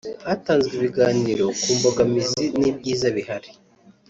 [0.29, 3.49] Hatanzwe ibiganiro ku mbogamizi n’ibyiza bihari